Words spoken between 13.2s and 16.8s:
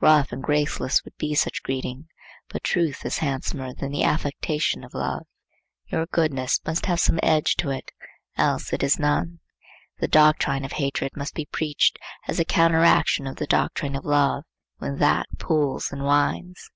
of the doctrine of love, when that pules and whines.